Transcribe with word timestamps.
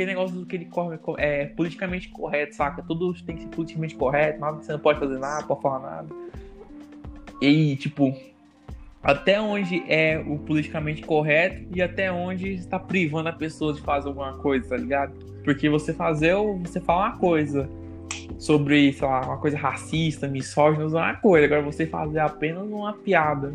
aquele 0.00 0.12
negócio 0.12 0.36
do 0.36 0.46
que 0.46 0.56
ele 0.56 0.64
corre 0.64 0.98
é 1.18 1.46
politicamente 1.46 2.08
correto, 2.08 2.54
saca? 2.54 2.82
Tudo 2.82 3.12
tem 3.22 3.36
que 3.36 3.42
ser 3.42 3.48
politicamente 3.48 3.94
correto, 3.94 4.40
nada, 4.40 4.56
você 4.56 4.72
não 4.72 4.78
pode 4.78 4.98
fazer 4.98 5.18
nada, 5.18 5.46
pode 5.46 5.60
falar 5.60 5.80
nada. 5.80 6.08
E 7.42 7.76
tipo, 7.76 8.14
até 9.02 9.40
onde 9.40 9.82
é 9.86 10.18
o 10.26 10.38
politicamente 10.38 11.02
correto 11.02 11.66
e 11.74 11.82
até 11.82 12.10
onde 12.10 12.54
está 12.54 12.78
privando 12.78 13.28
a 13.28 13.32
pessoa 13.32 13.74
de 13.74 13.80
fazer 13.82 14.08
alguma 14.08 14.38
coisa, 14.38 14.70
tá 14.70 14.76
ligado? 14.76 15.12
Porque 15.44 15.68
você 15.68 15.92
fazer, 15.92 16.34
você 16.62 16.80
fala 16.80 17.08
uma 17.08 17.18
coisa 17.18 17.68
sobre, 18.38 18.92
sei 18.92 19.06
lá, 19.06 19.20
uma 19.22 19.38
coisa 19.38 19.58
racista, 19.58 20.26
misógina, 20.26 20.84
é 20.84 20.86
uma 20.86 21.14
coisa. 21.14 21.46
Agora 21.46 21.62
você 21.62 21.86
fazer 21.86 22.20
apenas 22.20 22.66
uma 22.68 22.92
piada. 22.92 23.54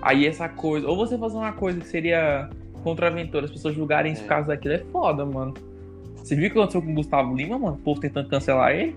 Aí 0.00 0.26
essa 0.26 0.48
coisa. 0.48 0.88
Ou 0.88 0.96
você 0.96 1.18
fazer 1.18 1.36
uma 1.36 1.52
coisa 1.52 1.80
que 1.80 1.86
seria 1.86 2.48
contraventora, 2.84 3.46
as 3.46 3.50
pessoas 3.50 3.74
julgarem 3.74 4.12
isso 4.12 4.22
é. 4.22 4.24
por 4.24 4.28
causa 4.28 4.48
daquilo, 4.48 4.74
é 4.74 4.78
foda, 4.92 5.26
mano. 5.26 5.54
Você 6.28 6.36
viu 6.36 6.48
o 6.48 6.52
que 6.52 6.58
aconteceu 6.58 6.82
com 6.82 6.90
o 6.90 6.94
Gustavo 6.94 7.34
Lima, 7.34 7.58
mano? 7.58 7.76
O 7.76 7.78
povo 7.78 8.02
tentando 8.02 8.28
cancelar 8.28 8.72
ele? 8.72 8.94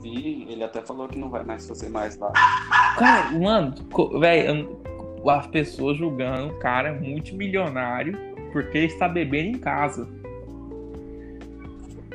Vi, 0.00 0.46
ele 0.48 0.62
até 0.62 0.80
falou 0.80 1.08
que 1.08 1.18
não 1.18 1.28
vai 1.28 1.42
mais 1.42 1.66
fazer 1.66 1.88
mais 1.88 2.16
lá. 2.16 2.30
Cara, 2.96 3.32
mano, 3.32 3.74
velho, 4.20 4.78
as 5.28 5.48
pessoas 5.48 5.98
julgando 5.98 6.52
o 6.52 6.58
cara 6.60 6.94
multimilionário 6.94 8.16
porque 8.52 8.78
ele 8.78 8.86
está 8.86 9.08
bebendo 9.08 9.56
em 9.56 9.58
casa. 9.58 10.08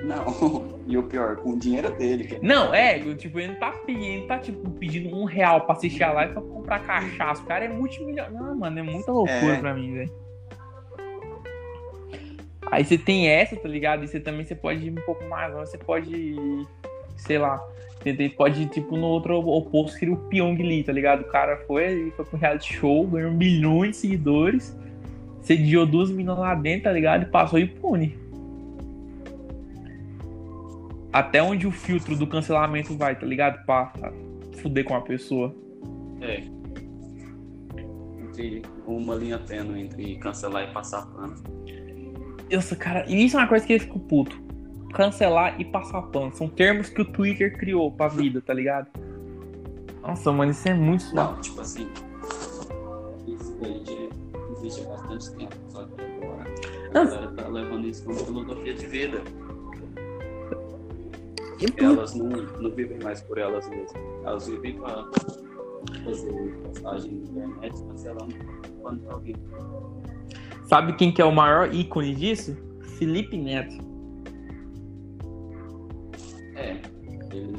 Não, 0.01 0.79
e 0.87 0.97
o 0.97 1.03
pior, 1.03 1.35
com 1.35 1.49
o 1.49 1.59
dinheiro 1.59 1.91
dele. 1.97 2.39
Não, 2.41 2.73
é, 2.73 2.97
tipo, 3.15 3.39
ele 3.39 3.49
não 3.49 3.59
tá 3.59 3.73
pedindo, 3.85 4.25
tá 4.25 4.39
tipo, 4.39 4.69
pedindo 4.71 5.13
um 5.13 5.25
real 5.25 5.65
pra 5.65 5.75
assistir 5.75 6.03
a 6.03 6.13
live 6.13 6.31
pra 6.31 6.41
comprar 6.41 6.79
cachaça. 6.79 7.43
O 7.43 7.45
cara 7.45 7.65
é 7.65 7.67
multimilionário. 7.67 8.39
Não, 8.39 8.57
mano, 8.57 8.79
é 8.79 8.83
muita 8.83 9.11
loucura 9.11 9.55
é. 9.55 9.59
pra 9.59 9.73
mim, 9.73 9.95
velho. 9.95 10.30
Aí 12.71 12.85
você 12.85 12.97
tem 12.97 13.27
essa, 13.27 13.55
tá 13.55 13.67
ligado? 13.67 14.03
E 14.03 14.07
você 14.07 14.19
também 14.19 14.45
você 14.45 14.55
pode 14.55 14.87
ir 14.87 14.91
um 14.91 15.05
pouco 15.05 15.23
mais, 15.25 15.53
você 15.53 15.77
pode, 15.77 16.35
sei 17.17 17.37
lá, 17.37 17.61
você 18.01 18.29
pode 18.29 18.63
ir 18.63 18.69
tipo 18.69 18.95
no 18.95 19.05
outro 19.07 19.37
oposto, 19.37 19.99
que 19.99 20.09
o 20.09 20.15
Pyong 20.15 20.55
Lee, 20.55 20.83
tá 20.83 20.93
ligado? 20.93 21.21
O 21.21 21.25
cara 21.25 21.57
foi, 21.67 22.11
foi 22.15 22.25
pro 22.25 22.37
reality 22.37 22.73
show, 22.73 23.05
ganhou 23.05 23.31
milhões 23.31 23.91
de 23.91 23.97
seguidores, 23.97 24.75
sediou 25.41 25.85
duas 25.85 26.09
meninas 26.09 26.39
lá 26.39 26.55
dentro, 26.55 26.85
tá 26.85 26.91
ligado? 26.91 27.23
E 27.23 27.25
passou 27.25 27.59
impune 27.59 28.21
até 31.11 31.43
onde 31.43 31.67
o 31.67 31.71
filtro 31.71 32.15
do 32.15 32.25
cancelamento 32.25 32.95
vai, 32.95 33.15
tá 33.17 33.25
ligado? 33.25 33.65
Pra 33.65 33.91
fuder 34.57 34.85
com 34.85 34.95
a 34.95 35.01
pessoa. 35.01 35.53
É. 36.21 36.43
Entre 38.21 38.61
uma 38.87 39.15
linha 39.15 39.37
tênue 39.39 39.81
entre 39.81 40.15
cancelar 40.17 40.69
e 40.69 40.73
passar 40.73 41.05
pano. 41.07 41.35
Nossa, 42.51 42.75
cara, 42.75 43.05
e 43.07 43.25
isso 43.25 43.37
é 43.37 43.39
uma 43.39 43.47
coisa 43.47 43.65
que 43.65 43.73
eu 43.73 43.79
fico 43.79 43.99
puto. 43.99 44.41
Cancelar 44.93 45.59
e 45.59 45.65
passar 45.65 46.01
pano. 46.03 46.35
São 46.35 46.49
termos 46.49 46.89
que 46.89 47.01
o 47.01 47.05
Twitter 47.05 47.57
criou 47.57 47.91
pra 47.91 48.09
vida, 48.09 48.41
tá 48.41 48.53
ligado? 48.53 48.87
Nossa, 50.01 50.31
mano, 50.31 50.51
isso 50.51 50.67
é 50.67 50.73
muito 50.73 51.13
Não, 51.15 51.39
tipo 51.39 51.61
assim. 51.61 51.87
Isso 53.27 53.57
aí 53.63 53.83
já 53.85 54.51
existe 54.51 54.81
há 54.85 54.89
bastante 54.89 55.31
tempo. 55.37 55.55
Só 55.69 55.83
que 55.85 56.01
agora 56.01 56.47
a 56.89 56.93
galera 56.93 57.31
tá 57.31 57.47
levando 57.47 57.87
isso 57.87 58.03
como 58.03 58.17
filosofia 58.17 58.73
de 58.73 58.85
vida. 58.87 59.21
Elas 61.77 62.15
não, 62.15 62.27
não 62.27 62.71
vivem 62.71 62.97
mais 63.03 63.21
por 63.21 63.37
elas 63.37 63.69
mesmas. 63.69 63.93
Elas 64.25 64.47
vivem 64.47 64.77
para 64.77 65.05
fazer 66.03 66.55
postagem 66.63 67.11
na 67.33 67.45
internet 67.45 67.83
cancelando 67.87 68.35
quando 68.81 69.09
alguém. 69.09 69.35
Sabe 70.71 70.93
quem 70.93 71.11
que 71.11 71.21
é 71.21 71.25
o 71.25 71.33
maior 71.33 71.75
ícone 71.75 72.15
disso? 72.15 72.55
Felipe 72.97 73.37
Neto. 73.37 73.75
É, 76.55 76.77
ele. 77.33 77.57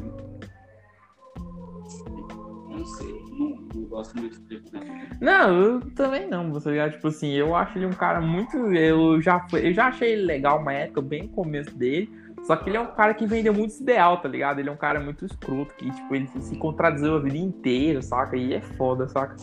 Não 2.70 2.86
sei, 2.86 3.22
não, 3.32 3.68
não 3.74 3.84
gosto 3.84 4.18
muito 4.18 4.40
de 4.40 4.46
Felipe 4.46 4.72
Neto. 4.72 5.18
Não, 5.20 5.62
eu 5.62 5.80
também 5.90 6.26
não, 6.26 6.50
você 6.50 6.70
ligado? 6.70 6.92
Tipo 6.92 7.08
assim, 7.08 7.32
eu 7.32 7.54
acho 7.54 7.76
ele 7.76 7.84
um 7.84 7.90
cara 7.90 8.18
muito. 8.18 8.56
Eu 8.74 9.20
já, 9.20 9.46
eu 9.52 9.74
já 9.74 9.88
achei 9.88 10.12
ele 10.12 10.22
legal 10.22 10.58
uma 10.58 10.72
época, 10.72 11.02
bem 11.02 11.24
no 11.24 11.28
começo 11.28 11.76
dele. 11.76 12.10
Só 12.44 12.56
que 12.56 12.70
ele 12.70 12.78
é 12.78 12.80
um 12.80 12.94
cara 12.94 13.12
que 13.12 13.26
vendeu 13.26 13.52
muito 13.52 13.78
ideal, 13.78 14.22
tá 14.22 14.28
ligado? 14.30 14.58
Ele 14.58 14.70
é 14.70 14.72
um 14.72 14.76
cara 14.76 14.98
muito 14.98 15.26
escroto, 15.26 15.74
que, 15.74 15.90
tipo, 15.90 16.14
ele 16.14 16.28
se 16.28 16.56
contradizeu 16.56 17.16
a 17.16 17.20
vida 17.20 17.36
inteira, 17.36 18.00
saca? 18.00 18.38
E 18.38 18.54
é 18.54 18.62
foda, 18.62 19.06
saca? 19.06 19.36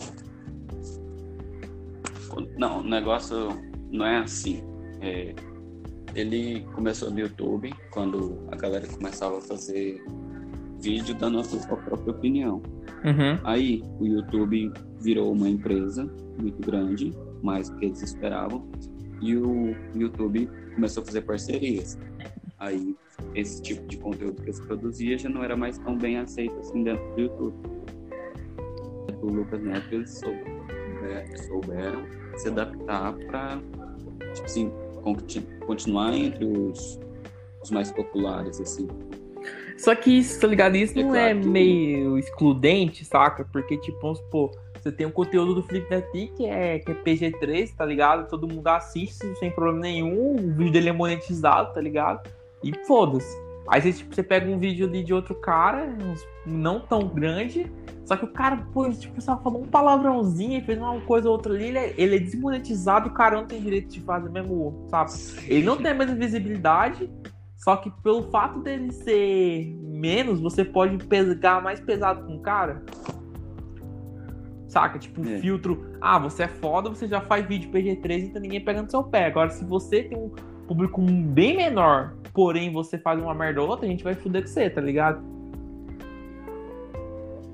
Não, 2.56 2.80
o 2.80 2.84
negócio 2.84 3.48
não 3.90 4.06
é 4.06 4.18
assim. 4.18 4.62
É, 5.00 5.34
ele 6.14 6.66
começou 6.74 7.10
no 7.10 7.20
YouTube, 7.20 7.72
quando 7.90 8.38
a 8.50 8.56
galera 8.56 8.86
começava 8.86 9.38
a 9.38 9.40
fazer 9.40 10.02
vídeo 10.80 11.14
dando 11.14 11.38
a 11.38 11.44
sua 11.44 11.76
própria 11.76 12.12
opinião. 12.12 12.62
Uhum. 13.04 13.38
Aí 13.44 13.82
o 13.98 14.06
YouTube 14.06 14.72
virou 15.00 15.32
uma 15.32 15.48
empresa 15.48 16.04
muito 16.38 16.60
grande, 16.60 17.12
mais 17.42 17.68
do 17.68 17.76
que 17.76 17.86
eles 17.86 18.02
esperavam, 18.02 18.66
e 19.20 19.36
o 19.36 19.74
YouTube 19.94 20.48
começou 20.74 21.02
a 21.02 21.06
fazer 21.06 21.22
parcerias. 21.22 21.98
Aí 22.58 22.96
esse 23.34 23.62
tipo 23.62 23.86
de 23.86 23.96
conteúdo 23.98 24.42
que 24.42 24.52
se 24.52 24.62
produzia 24.62 25.18
já 25.18 25.28
não 25.28 25.44
era 25.44 25.56
mais 25.56 25.78
tão 25.78 25.96
bem 25.96 26.18
aceito 26.18 26.58
assim 26.58 26.82
dentro 26.82 27.04
do 27.14 27.20
YouTube. 27.20 27.54
O 29.22 29.26
Lucas 29.26 29.62
Neto 29.62 29.94
eles 29.94 30.20
souberam, 31.00 31.36
souberam 31.36 32.06
se 32.36 32.48
adaptar 32.48 33.12
para 33.26 33.58
tipo 34.34 34.44
assim, 34.44 34.72
continuar 35.66 36.14
entre 36.14 36.44
os, 36.44 37.00
os 37.62 37.70
mais 37.70 37.90
populares 37.90 38.60
assim. 38.60 38.88
Só 39.76 39.94
que 39.94 40.18
isso, 40.18 40.38
tá 40.38 40.46
ligado? 40.46 40.76
Isso 40.76 40.98
é 40.98 41.02
não 41.02 41.10
claro 41.10 41.38
é 41.38 41.40
que... 41.40 41.48
meio 41.48 42.18
excludente, 42.18 43.04
saca? 43.04 43.46
Porque, 43.50 43.78
tipo, 43.78 43.98
vamos 44.00 44.18
supor, 44.18 44.50
você 44.74 44.92
tem 44.92 45.06
um 45.06 45.10
conteúdo 45.10 45.54
do 45.54 45.62
Felipe 45.62 45.88
Neto 45.90 46.10
que 46.12 46.44
é, 46.44 46.78
que 46.78 46.92
é 46.92 46.94
PG3, 46.94 47.74
tá 47.74 47.84
ligado? 47.84 48.28
Todo 48.28 48.46
mundo 48.46 48.66
assiste 48.68 49.34
sem 49.36 49.50
problema 49.50 49.80
nenhum, 49.80 50.34
o 50.34 50.54
vídeo 50.54 50.72
dele 50.72 50.90
é 50.90 50.92
monetizado, 50.92 51.72
tá 51.72 51.80
ligado? 51.80 52.28
E 52.62 52.72
foda-se. 52.86 53.38
Aí 53.68 53.80
você, 53.80 53.92
tipo, 53.92 54.14
você 54.14 54.22
pega 54.22 54.50
um 54.50 54.58
vídeo 54.58 54.86
ali 54.86 55.02
de 55.02 55.14
outro 55.14 55.34
cara, 55.34 55.96
não 56.44 56.80
tão 56.80 57.08
grande, 57.08 57.70
só 58.10 58.16
que 58.16 58.24
o 58.24 58.28
cara, 58.28 58.56
pô, 58.72 58.90
tipo, 58.90 59.20
só 59.20 59.40
falou 59.40 59.62
um 59.62 59.68
palavrãozinho 59.68 60.58
e 60.58 60.60
fez 60.62 60.76
uma 60.76 61.00
coisa 61.02 61.28
ou 61.28 61.34
outra 61.36 61.54
ali, 61.54 61.66
ele 61.66 61.78
é, 61.78 61.94
ele 61.96 62.16
é 62.16 62.18
desmonetizado 62.18 63.06
e 63.06 63.10
o 63.12 63.14
cara 63.14 63.36
não 63.36 63.46
tem 63.46 63.62
direito 63.62 63.86
de 63.86 64.00
fazer 64.00 64.28
mesmo, 64.30 64.84
sabe? 64.88 65.12
Ele 65.46 65.64
não 65.64 65.76
tem 65.76 65.92
a 65.92 65.94
mesma 65.94 66.16
visibilidade, 66.16 67.08
só 67.54 67.76
que 67.76 67.88
pelo 68.02 68.24
fato 68.24 68.58
dele 68.62 68.90
ser 68.90 69.72
menos, 69.80 70.40
você 70.40 70.64
pode 70.64 71.06
pegar 71.06 71.62
mais 71.62 71.78
pesado 71.78 72.26
com 72.26 72.34
o 72.34 72.40
cara. 72.40 72.82
Saca? 74.66 74.98
Tipo, 74.98 75.24
é. 75.24 75.38
filtro. 75.38 75.94
Ah, 76.00 76.18
você 76.18 76.42
é 76.42 76.48
foda, 76.48 76.88
você 76.88 77.06
já 77.06 77.20
faz 77.20 77.46
vídeo 77.46 77.70
PG-13, 77.70 78.24
então 78.24 78.42
ninguém 78.42 78.60
pega 78.60 78.82
no 78.82 78.90
seu 78.90 79.04
pé. 79.04 79.26
Agora, 79.26 79.50
se 79.50 79.64
você 79.64 80.02
tem 80.02 80.18
um 80.18 80.30
público 80.66 81.00
bem 81.00 81.56
menor, 81.56 82.16
porém 82.34 82.72
você 82.72 82.98
faz 82.98 83.22
uma 83.22 83.34
merda 83.34 83.62
ou 83.62 83.68
outra, 83.68 83.86
a 83.86 83.88
gente 83.88 84.02
vai 84.02 84.16
fuder 84.16 84.42
com 84.42 84.48
você, 84.48 84.68
tá 84.68 84.80
ligado? 84.80 85.39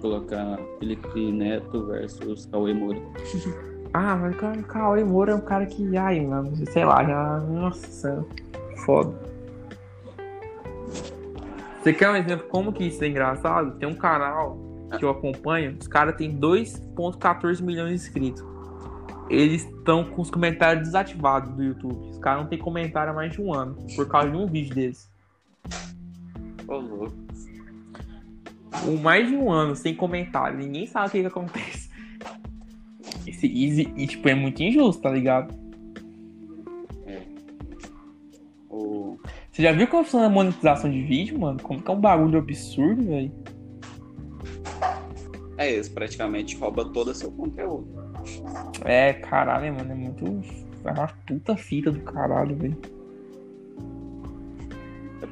Colocar 0.07 0.59
Felipe 0.79 1.33
Neto 1.33 1.87
versus 1.87 2.47
Cauê 2.47 2.73
Moura. 2.73 3.01
ah, 3.93 4.15
mas 4.15 4.37
o 4.37 4.63
Cauê 4.65 5.03
Moura 5.03 5.33
é 5.33 5.35
um 5.35 5.41
cara 5.41 5.67
que, 5.67 5.97
ai, 5.97 6.21
mano, 6.21 6.55
sei 6.67 6.85
lá, 6.85 7.05
já. 7.05 7.41
Nossa, 7.41 8.25
foda. 8.85 9.13
Você 11.83 11.93
quer 11.93 12.09
um 12.09 12.17
exemplo 12.17 12.47
como 12.49 12.73
que 12.73 12.85
isso 12.85 13.03
é 13.03 13.09
engraçado? 13.09 13.73
Tem 13.79 13.89
um 13.89 13.95
canal 13.95 14.57
que 14.97 15.05
eu 15.05 15.11
acompanho, 15.11 15.77
os 15.81 15.89
caras 15.89 16.15
têm 16.15 16.39
2.14 16.39 17.61
milhões 17.61 17.89
de 17.89 17.95
inscritos 17.97 18.45
eles 19.29 19.65
estão 19.65 20.05
com 20.05 20.23
os 20.23 20.31
comentários 20.31 20.85
desativados 20.85 21.53
do 21.53 21.65
YouTube. 21.65 22.11
Os 22.11 22.19
caras 22.19 22.43
não 22.43 22.49
tem 22.49 22.59
comentário 22.59 23.11
há 23.11 23.15
mais 23.15 23.33
de 23.33 23.43
um 23.43 23.53
ano, 23.53 23.77
por 23.97 24.07
causa 24.07 24.31
de 24.31 24.37
um 24.37 24.47
vídeo 24.47 24.73
deles. 24.73 25.11
Ô, 26.69 26.77
louco. 26.77 27.26
Um, 28.87 28.97
mais 28.99 29.29
de 29.29 29.35
um 29.35 29.51
ano 29.51 29.75
sem 29.75 29.95
comentário, 29.95 30.59
ninguém 30.59 30.87
sabe 30.87 31.09
o 31.09 31.11
que, 31.11 31.21
que 31.21 31.27
acontece. 31.27 31.91
Esse, 33.27 33.47
e, 33.47 33.81
e, 33.97 34.07
tipo, 34.07 34.29
é 34.29 34.35
muito 34.35 34.63
injusto, 34.63 35.03
tá 35.03 35.11
ligado? 35.11 35.55
É. 37.07 37.23
O... 38.69 39.19
Você 39.51 39.63
já 39.63 39.73
viu 39.73 39.87
como 39.89 40.05
funciona 40.05 40.27
a 40.27 40.31
monetização 40.31 40.91
de 40.91 41.03
vídeo, 41.03 41.39
mano? 41.39 41.61
Como 41.63 41.81
que 41.81 41.91
é 41.91 41.95
um 41.95 42.01
bagulho 42.01 42.39
absurdo, 42.39 43.03
velho? 43.03 43.33
É, 45.59 45.73
eles 45.73 45.89
praticamente 45.89 46.57
roubam 46.57 46.93
todo 46.93 47.09
o 47.09 47.15
seu 47.15 47.31
conteúdo. 47.31 47.89
É, 48.85 49.15
caralho, 49.15 49.75
mano, 49.75 49.93
é 49.93 49.95
muito. 49.95 50.25
É 50.85 50.93
uma 50.93 51.09
puta 51.27 51.57
fita 51.57 51.91
do 51.91 52.01
caralho, 52.01 52.55
velho. 52.57 52.96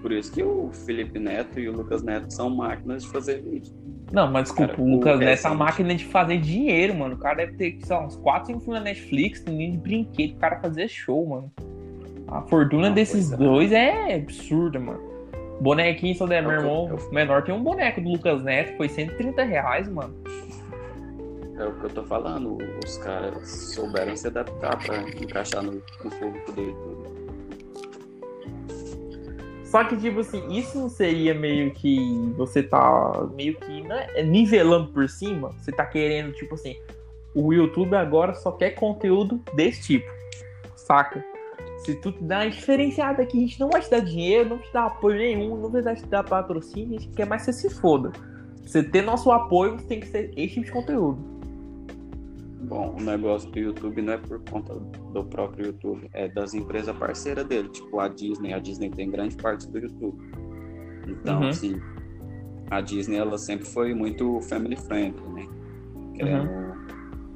É 0.04 0.06
por 0.06 0.12
isso 0.12 0.30
que 0.30 0.42
o 0.42 0.68
Felipe 0.70 1.18
Neto 1.18 1.58
e 1.58 1.66
o 1.66 1.72
Lucas 1.72 2.02
Neto 2.02 2.30
são 2.30 2.50
máquinas 2.50 3.04
de 3.04 3.08
fazer 3.08 3.40
vídeo. 3.40 3.72
Não, 4.12 4.30
mas 4.30 4.44
desculpa, 4.44 4.72
cara, 4.74 4.82
o 4.82 4.90
Lucas 4.96 5.18
Neto 5.18 5.46
é 5.46 5.48
uma 5.48 5.56
máquina 5.64 5.94
de 5.94 6.04
fazer 6.04 6.36
dinheiro, 6.42 6.94
mano. 6.94 7.14
O 7.14 7.18
cara 7.18 7.36
deve 7.36 7.54
ter, 7.54 7.78
sei 7.82 7.96
lá, 7.96 8.04
uns 8.04 8.14
4, 8.16 8.48
5 8.48 8.60
filmes 8.60 8.80
na 8.80 8.84
Netflix, 8.84 9.42
ninguém 9.46 9.72
de 9.72 9.78
brinquedo, 9.78 10.34
o 10.34 10.36
cara 10.36 10.60
fazer 10.60 10.88
show, 10.88 11.26
mano. 11.26 11.50
A 12.28 12.42
fortuna 12.42 12.88
Não, 12.88 12.94
desses 12.94 13.32
é. 13.32 13.36
dois 13.38 13.72
é 13.72 14.16
absurda, 14.16 14.78
mano. 14.78 15.00
Bonequinho 15.62 16.14
só 16.14 16.26
der, 16.26 16.42
É 16.44 16.46
meu 16.46 16.50
irmão 16.52 16.90
é 16.90 16.92
o- 16.92 17.14
menor 17.14 17.42
tem 17.42 17.54
um 17.54 17.62
boneco 17.64 18.02
do 18.02 18.10
Lucas 18.10 18.42
Neto, 18.42 18.76
foi 18.76 18.90
130 18.90 19.42
reais, 19.42 19.88
mano. 19.88 20.14
É 21.58 21.64
o 21.64 21.72
que 21.80 21.84
eu 21.86 21.90
tô 21.90 22.02
falando. 22.04 22.58
Os 22.84 22.98
caras 22.98 23.48
souberam 23.74 24.14
se 24.14 24.26
adaptar 24.26 24.76
pra 24.84 24.98
encaixar 25.00 25.62
no, 25.62 25.72
no 25.72 26.10
público 26.10 26.52
do 26.52 26.60
YouTube. 26.60 27.23
Só 29.74 29.82
que, 29.82 29.96
tipo 29.96 30.20
assim, 30.20 30.56
isso 30.56 30.78
não 30.78 30.88
seria 30.88 31.34
meio 31.34 31.72
que 31.72 31.98
você 32.36 32.62
tá 32.62 33.26
meio 33.34 33.56
que 33.56 33.82
né, 33.82 34.22
nivelando 34.22 34.92
por 34.92 35.08
cima? 35.08 35.50
Você 35.58 35.72
tá 35.72 35.84
querendo, 35.84 36.32
tipo 36.32 36.54
assim, 36.54 36.76
o 37.34 37.52
YouTube 37.52 37.96
agora 37.96 38.34
só 38.36 38.52
quer 38.52 38.70
conteúdo 38.76 39.42
desse 39.52 39.82
tipo, 39.82 40.08
saca? 40.76 41.24
Se 41.78 41.96
tu 41.96 42.12
te 42.12 42.22
dá 42.22 42.42
uma 42.42 42.50
diferenciada 42.50 43.24
aqui, 43.24 43.36
a 43.36 43.40
gente 43.40 43.58
não 43.58 43.68
vai 43.68 43.80
te 43.80 43.90
dar 43.90 43.98
dinheiro, 43.98 44.50
não 44.50 44.58
te 44.58 44.72
dar 44.72 44.86
apoio 44.86 45.16
nenhum, 45.16 45.56
não 45.56 45.68
vai 45.68 45.96
te 45.96 46.06
dar 46.06 46.22
patrocínio, 46.22 46.96
a 46.96 47.00
gente 47.00 47.12
quer 47.12 47.26
mais 47.26 47.44
que 47.44 47.52
você 47.52 47.68
se 47.68 47.74
foda. 47.74 48.12
Você 48.64 48.80
ter 48.80 49.02
nosso 49.02 49.32
apoio, 49.32 49.72
você 49.72 49.86
tem 49.88 49.98
que 49.98 50.06
ser 50.06 50.30
esse 50.36 50.54
tipo 50.54 50.66
de 50.66 50.70
conteúdo. 50.70 51.18
Bom, 52.64 52.96
o 52.98 53.02
negócio 53.02 53.50
do 53.50 53.58
YouTube 53.58 54.00
não 54.02 54.14
é 54.14 54.16
por 54.18 54.40
conta 54.50 54.74
do 54.74 55.24
próprio 55.24 55.66
YouTube, 55.66 56.08
é 56.12 56.28
das 56.28 56.54
empresas 56.54 56.96
parceiras 56.96 57.44
dele, 57.46 57.68
tipo 57.68 58.00
a 58.00 58.08
Disney. 58.08 58.52
A 58.52 58.58
Disney 58.58 58.90
tem 58.90 59.10
grande 59.10 59.36
parte 59.36 59.68
do 59.68 59.78
YouTube. 59.78 60.18
Então, 61.06 61.42
Uhum. 61.42 61.48
assim, 61.48 61.80
a 62.70 62.80
Disney 62.80 63.16
ela 63.16 63.36
sempre 63.36 63.66
foi 63.66 63.92
muito 63.94 64.40
family 64.42 64.76
friendly, 64.76 65.28
né? 65.34 65.46
Querendo, 66.14 66.48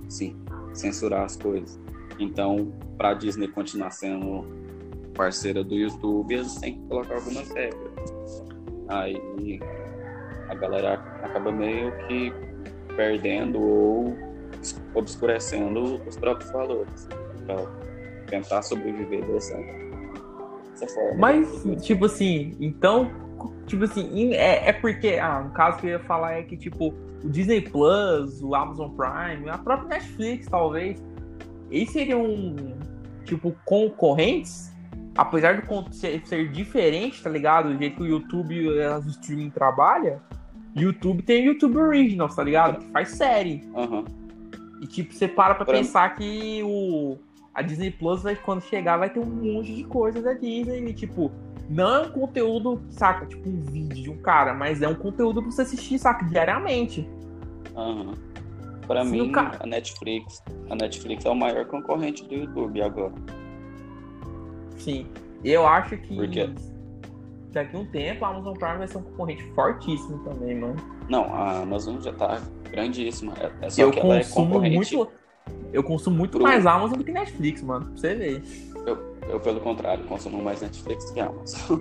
sim, 0.08 0.36
censurar 0.72 1.24
as 1.24 1.36
coisas. 1.36 1.78
Então, 2.18 2.72
para 2.96 3.10
a 3.10 3.14
Disney 3.14 3.48
continuar 3.48 3.90
sendo 3.90 4.44
parceira 5.14 5.62
do 5.62 5.74
YouTube, 5.74 6.32
eles 6.32 6.54
têm 6.56 6.74
que 6.74 6.86
colocar 6.86 7.16
algumas 7.16 7.48
regras. 7.50 8.44
Aí 8.88 9.60
a 10.48 10.54
galera 10.54 10.94
acaba 11.22 11.52
meio 11.52 11.92
que 12.06 12.32
perdendo 12.96 13.60
ou 13.60 14.27
obscurecendo 14.94 16.00
os 16.06 16.16
próprios 16.16 16.50
valores 16.50 17.08
para 17.46 17.66
tentar 18.26 18.62
sobreviver 18.62 19.24
dessa, 19.26 19.56
dessa 20.78 20.94
forma. 20.94 21.14
Mas, 21.18 21.64
tipo 21.82 22.06
assim, 22.06 22.56
então, 22.60 23.10
tipo 23.66 23.84
assim, 23.84 24.34
é, 24.34 24.68
é 24.68 24.72
porque, 24.72 25.18
ah, 25.20 25.40
no 25.40 25.50
caso 25.50 25.78
que 25.78 25.86
eu 25.86 25.90
ia 25.92 26.00
falar 26.00 26.32
é 26.34 26.42
que, 26.42 26.56
tipo, 26.56 26.94
o 27.24 27.28
Disney 27.28 27.60
Plus, 27.60 28.42
o 28.42 28.54
Amazon 28.54 28.90
Prime, 28.90 29.48
a 29.48 29.58
própria 29.58 29.88
Netflix, 29.88 30.46
talvez, 30.46 31.02
eles 31.70 31.90
seriam, 31.90 32.54
tipo, 33.24 33.54
concorrentes, 33.64 34.72
apesar 35.16 35.60
do 35.60 35.94
ser, 35.94 36.24
ser 36.26 36.48
diferente, 36.50 37.22
tá 37.22 37.30
ligado? 37.30 37.72
Do 37.72 37.78
jeito 37.78 37.96
que 37.96 38.02
o 38.02 38.06
YouTube 38.06 38.54
e 38.54 38.82
as 38.82 39.04
streaming 39.06 39.50
trabalha, 39.50 40.20
YouTube 40.76 41.22
tem 41.22 41.42
o 41.42 41.52
YouTube 41.52 41.76
Originals, 41.78 42.34
tá 42.34 42.42
ligado? 42.42 42.78
Que 42.78 42.90
faz 42.92 43.08
série. 43.10 43.68
Aham. 43.74 44.04
E 44.80 44.86
tipo, 44.86 45.12
você 45.12 45.26
para 45.28 45.54
pra 45.54 45.64
Pra- 45.64 45.74
pensar 45.74 46.14
que 46.14 46.62
o 46.64 47.16
a 47.54 47.62
Disney 47.62 47.90
Plus 47.90 48.22
vai 48.22 48.36
quando 48.36 48.60
chegar 48.62 48.96
vai 48.96 49.10
ter 49.10 49.18
um 49.18 49.24
monte 49.26 49.74
de 49.74 49.82
coisa 49.84 50.22
da 50.22 50.32
Disney 50.34 50.88
e 50.90 50.92
tipo, 50.92 51.30
não 51.68 51.94
é 51.96 52.00
um 52.06 52.10
conteúdo, 52.12 52.80
saca, 52.90 53.26
tipo 53.26 53.48
um 53.48 53.60
vídeo 53.62 54.02
de 54.04 54.10
um 54.10 54.16
cara, 54.18 54.54
mas 54.54 54.80
é 54.80 54.86
um 54.88 54.94
conteúdo 54.94 55.42
pra 55.42 55.50
você 55.50 55.62
assistir, 55.62 55.98
saca, 55.98 56.24
diariamente. 56.24 57.08
Aham. 57.76 58.12
Pra 58.86 59.04
Se 59.04 59.10
mim, 59.10 59.32
cara- 59.32 59.58
a 59.60 59.66
Netflix, 59.66 60.42
a 60.70 60.74
Netflix 60.74 61.24
é 61.26 61.30
o 61.30 61.34
maior 61.34 61.66
concorrente 61.66 62.24
do 62.26 62.34
YouTube 62.34 62.80
agora. 62.80 63.12
Sim. 64.76 65.06
Eu 65.44 65.66
acho 65.66 65.96
que 65.98 66.14
Por 66.16 66.28
quê? 66.28 66.48
daqui 67.52 67.76
a 67.76 67.78
um 67.80 67.86
tempo 67.86 68.24
a 68.24 68.28
Amazon 68.28 68.54
Prime 68.54 68.78
vai 68.78 68.88
ser 68.88 68.98
um 68.98 69.02
concorrente 69.02 69.42
fortíssimo 69.54 70.18
também, 70.24 70.56
mano. 70.56 70.76
Não, 71.08 71.24
a 71.34 71.60
Amazon 71.62 72.00
já 72.00 72.12
tá 72.12 72.40
grandíssima. 72.68 73.34
É, 73.40 73.66
é 73.66 73.70
só 73.70 73.82
eu 73.82 73.90
que 73.90 73.98
ela 74.00 74.18
é 74.18 74.24
concorrente. 74.24 74.76
muito 74.96 75.12
eu 75.72 75.82
consumo 75.82 76.16
muito 76.16 76.32
pro- 76.32 76.42
mais 76.42 76.64
Amazon 76.66 76.98
do 76.98 77.04
que 77.04 77.12
Netflix, 77.12 77.62
mano. 77.62 77.86
Pra 77.86 77.96
você 77.96 78.14
ver. 78.14 78.42
Eu, 79.28 79.40
pelo 79.40 79.60
contrário, 79.60 80.04
consumo 80.04 80.42
mais 80.42 80.60
Netflix 80.62 81.10
que 81.10 81.20
Amazon. 81.20 81.80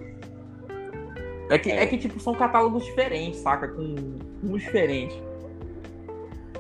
É 1.50 1.58
que, 1.58 1.72
é. 1.72 1.84
É. 1.84 1.88
que, 1.88 1.98
tipo, 1.98 2.20
são 2.20 2.34
catálogos 2.34 2.84
diferentes, 2.84 3.40
saca? 3.40 3.70
Com 3.70 3.96
um 4.44 4.58
diferente. 4.58 5.22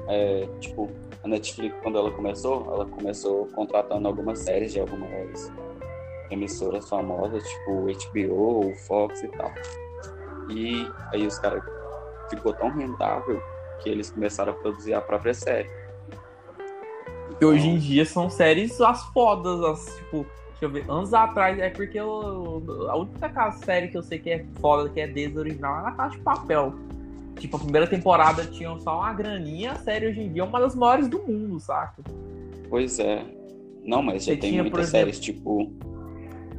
É, 0.07 0.47
tipo, 0.61 0.89
a 1.23 1.27
Netflix, 1.27 1.75
quando 1.83 1.97
ela 1.97 2.09
começou, 2.11 2.65
ela 2.73 2.85
começou 2.85 3.47
contratando 3.47 4.07
algumas 4.07 4.39
séries 4.39 4.71
de 4.71 4.79
algumas 4.79 5.51
emissoras 6.31 6.87
famosas, 6.87 7.43
tipo 7.43 7.87
HBO, 8.13 8.73
Fox 8.87 9.23
e 9.23 9.27
tal. 9.29 9.51
E 10.49 10.89
aí 11.13 11.27
os 11.27 11.37
caras 11.39 11.61
ficou 12.29 12.53
tão 12.53 12.69
rentável 12.69 13.41
que 13.81 13.89
eles 13.89 14.09
começaram 14.09 14.53
a 14.53 14.55
produzir 14.55 14.93
a 14.93 15.01
própria 15.01 15.33
série. 15.33 15.69
E 17.39 17.45
hoje 17.45 17.67
em 17.67 17.77
dia 17.77 18.03
são 18.05 18.29
séries 18.29 18.79
as 18.81 19.03
fodas, 19.07 19.61
as, 19.63 19.95
tipo, 19.97 20.25
deixa 20.49 20.65
eu 20.65 20.69
ver, 20.69 20.85
anos 20.89 21.13
atrás, 21.13 21.59
é 21.59 21.69
porque 21.69 21.99
eu, 21.99 22.63
a 22.89 22.97
única 22.97 23.29
ca- 23.29 23.51
série 23.51 23.89
que 23.89 23.97
eu 23.97 24.01
sei 24.01 24.17
que 24.17 24.29
é 24.31 24.45
foda, 24.59 24.89
que 24.89 24.99
é 24.99 25.07
desde 25.07 25.37
original, 25.37 25.85
é 25.85 25.89
a 25.89 25.91
Casa 25.91 26.15
de 26.15 26.19
Papel. 26.21 26.73
Tipo, 27.37 27.57
a 27.57 27.59
primeira 27.59 27.85
temporada 27.85 28.43
tinha 28.45 28.75
só 28.79 28.97
uma 28.97 29.13
graninha, 29.13 29.73
a 29.73 29.75
série 29.75 30.07
hoje 30.07 30.21
em 30.21 30.33
dia 30.33 30.41
é 30.41 30.45
uma 30.45 30.59
das 30.59 30.73
maiores 30.73 31.07
do 31.07 31.19
mundo, 31.19 31.59
saca? 31.59 32.01
Pois 32.69 32.97
é. 32.97 33.23
Não, 33.85 34.01
mas 34.01 34.25
já 34.25 34.33
Você 34.33 34.37
tem 34.39 34.49
tinha, 34.51 34.63
muitas 34.63 34.87
exemplo- 34.87 34.99
séries, 35.13 35.19
tipo. 35.19 35.71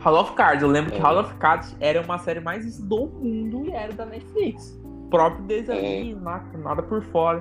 House 0.01 0.21
of 0.21 0.33
Cards, 0.35 0.63
eu 0.63 0.69
lembro 0.69 0.93
que 0.93 0.99
É. 0.99 1.03
House 1.03 1.27
of 1.27 1.35
Cards 1.39 1.75
era 1.81 2.01
uma 2.01 2.19
série 2.21 2.39
mais 2.39 2.79
do 2.79 3.07
mundo 3.09 3.65
e 3.67 3.73
era 3.73 3.93
da 3.93 4.07
Netflix. 4.07 4.79
Próprio 5.11 5.45
desde 5.45 5.73
É. 5.73 6.15
nada 6.59 6.83
por 6.83 7.03
fora. 7.05 7.41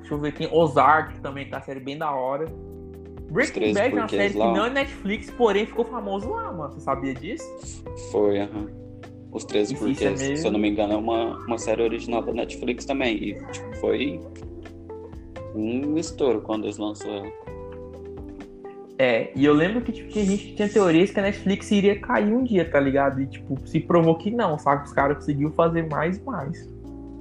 Deixa 0.00 0.14
eu 0.14 0.18
ver, 0.18 0.32
tem 0.34 0.48
Ozark 0.52 1.14
que 1.14 1.20
também, 1.20 1.48
tá 1.48 1.56
uma 1.58 1.62
série 1.62 1.80
bem 1.80 1.96
da 1.98 2.10
hora. 2.12 2.46
Breaking 3.30 3.52
13 3.60 3.74
Bad 3.74 3.94
é 3.94 3.98
uma 4.00 4.08
série 4.08 4.32
que 4.32 4.38
lá. 4.38 4.52
não 4.54 4.64
é 4.66 4.70
Netflix, 4.70 5.30
porém 5.30 5.66
ficou 5.66 5.84
famoso 5.84 6.30
lá, 6.30 6.50
mano. 6.52 6.72
Você 6.72 6.80
sabia 6.80 7.12
disso? 7.14 7.44
Foi, 8.10 8.38
aham. 8.40 8.68
Os 9.30 9.44
13 9.44 9.74
Isso, 9.74 9.86
isso 9.88 10.02
é 10.02 10.06
Porquês, 10.08 10.22
meio- 10.28 10.36
se 10.38 10.46
eu 10.46 10.50
não 10.50 10.58
me 10.58 10.70
engano, 10.70 10.94
é 10.94 10.96
uma, 10.96 11.36
uma 11.46 11.58
série 11.58 11.82
original 11.82 12.22
da 12.22 12.32
Netflix 12.32 12.86
também. 12.86 13.16
E 13.16 13.34
tipo, 13.52 13.76
foi 13.76 14.18
um 15.54 15.98
estouro 15.98 16.40
quando 16.40 16.64
eles 16.64 16.78
lançaram 16.78 17.26
ela. 17.26 17.32
É, 19.00 19.30
e 19.36 19.44
eu 19.44 19.52
lembro 19.54 19.80
que, 19.82 19.92
tipo, 19.92 20.08
que 20.10 20.18
a 20.20 20.24
gente 20.24 20.54
tinha 20.56 20.68
teorias 20.68 21.10
que 21.10 21.20
a 21.20 21.22
Netflix 21.22 21.70
iria 21.70 22.00
cair 22.00 22.32
um 22.34 22.42
dia, 22.42 22.68
tá 22.68 22.80
ligado? 22.80 23.20
E, 23.20 23.26
tipo, 23.26 23.56
se 23.64 23.78
provou 23.78 24.16
que 24.16 24.30
não, 24.30 24.58
sabe? 24.58 24.84
Os 24.86 24.92
caras 24.92 25.18
conseguiram 25.18 25.52
fazer 25.52 25.86
mais 25.88 26.16
e 26.16 26.22
mais. 26.24 26.68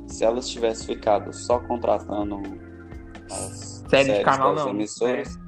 Se 0.08 0.24
elas 0.24 0.48
tivessem 0.50 0.96
ficado 0.96 1.34
só 1.34 1.60
contratando 1.60 2.42
as 3.30 3.78
Série 3.90 4.04
de 4.04 4.10
séries 4.10 4.26
canal, 4.26 4.56
das 4.56 4.66
não. 4.66 4.72
emissoras, 4.72 5.40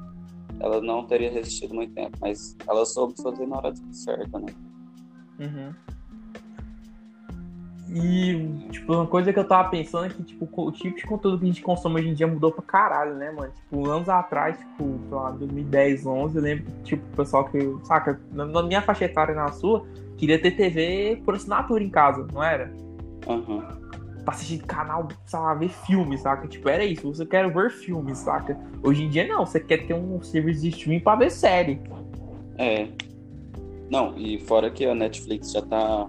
ela 0.60 0.80
não 0.80 1.06
teria 1.06 1.30
resistido 1.30 1.74
muito 1.74 1.92
tempo. 1.94 2.16
Mas 2.20 2.56
ela 2.66 2.84
soube 2.84 3.14
fazer 3.22 3.46
na 3.46 3.56
hora 3.56 3.72
certa, 3.92 4.38
né? 4.38 4.54
Uhum. 5.38 5.74
E, 7.92 8.68
tipo, 8.70 8.92
uma 8.92 9.06
coisa 9.06 9.32
que 9.32 9.38
eu 9.38 9.46
tava 9.46 9.68
pensando 9.68 10.06
é 10.06 10.08
que, 10.10 10.22
tipo, 10.22 10.48
o 10.56 10.70
tipo 10.70 10.96
de 10.96 11.04
conteúdo 11.04 11.38
que 11.38 11.44
a 11.44 11.48
gente 11.48 11.62
consome 11.62 11.96
hoje 11.96 12.08
em 12.10 12.14
dia 12.14 12.26
mudou 12.26 12.52
pra 12.52 12.62
caralho, 12.62 13.16
né, 13.16 13.32
mano? 13.32 13.52
Tipo, 13.52 13.90
anos 13.90 14.08
atrás, 14.08 14.56
tipo, 14.56 15.00
sei 15.08 15.16
lá, 15.16 15.30
2010, 15.32 16.06
11, 16.06 16.36
eu 16.36 16.42
lembro 16.42 16.64
que, 16.64 16.82
tipo, 16.84 17.02
o 17.12 17.16
pessoal 17.16 17.48
que, 17.48 17.58
saca, 17.84 18.20
na, 18.30 18.62
minha 18.62 18.80
faixa 18.80 19.06
etária 19.06 19.32
e 19.32 19.34
na 19.36 19.50
sua, 19.50 19.84
queria 20.16 20.40
ter 20.40 20.52
TV 20.52 21.20
por 21.24 21.34
assinatura 21.34 21.82
em 21.82 21.90
casa, 21.90 22.28
não 22.32 22.42
era? 22.44 22.72
Aham. 23.26 23.89
Pra 24.24 24.34
assistir 24.34 24.58
canal, 24.64 25.08
sei 25.26 25.38
lá, 25.38 25.54
ver 25.54 25.68
filmes, 25.70 26.20
saca? 26.20 26.46
Tipo, 26.46 26.68
era 26.68 26.84
isso, 26.84 27.06
você 27.12 27.24
quer 27.24 27.50
ver 27.52 27.70
filmes, 27.70 28.18
saca? 28.18 28.58
Hoje 28.82 29.04
em 29.04 29.08
dia, 29.08 29.26
não, 29.26 29.46
você 29.46 29.58
quer 29.60 29.86
ter 29.86 29.94
um 29.94 30.22
serviço 30.22 30.60
de 30.62 30.68
streaming 30.68 31.00
pra 31.00 31.16
ver 31.16 31.30
série. 31.30 31.80
É. 32.58 32.88
Não, 33.90 34.16
e 34.16 34.38
fora 34.40 34.70
que 34.70 34.84
a 34.84 34.94
Netflix 34.94 35.52
já 35.52 35.62
tá 35.62 36.06